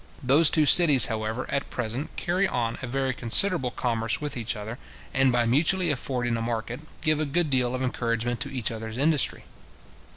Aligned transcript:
Those 0.23 0.49
two 0.49 0.65
cities, 0.65 1.05
however, 1.13 1.45
at 1.51 1.69
present 1.69 2.15
carry 2.15 2.47
on 2.47 2.79
a 2.81 2.87
very 2.87 3.13
considerable 3.13 3.69
commerce 3.69 4.19
with 4.19 4.35
each 4.35 4.55
other, 4.55 4.79
and 5.13 5.31
by 5.31 5.45
mutually 5.45 5.91
affording 5.91 6.35
a 6.37 6.41
market, 6.41 6.79
give 7.01 7.19
a 7.19 7.23
good 7.25 7.51
deal 7.51 7.75
of 7.75 7.83
encouragement 7.83 8.39
to 8.39 8.51
each 8.51 8.71
other's 8.71 8.97
industry. 8.97 9.43